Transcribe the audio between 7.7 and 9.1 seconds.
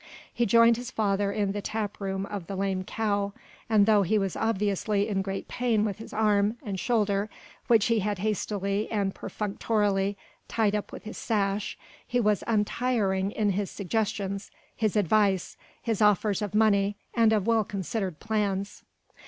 he had hastily